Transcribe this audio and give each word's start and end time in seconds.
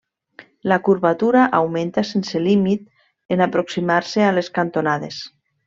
La 0.71 0.77
curvatura 0.87 1.43
augmenta 1.57 2.03
sense 2.13 2.41
límit 2.47 2.89
en 3.37 3.47
aproximar-se 3.47 4.27
a 4.29 4.33
les 4.41 4.51
cantonades. 4.59 5.25